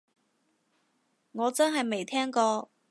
[1.33, 2.71] 我真係未聽過